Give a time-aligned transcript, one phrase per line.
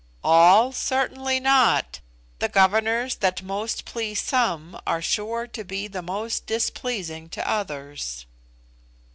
[0.23, 0.71] "All!
[0.71, 1.99] Certainly not;
[2.39, 8.25] the governors that most please some are sure to be those most displeasing to others."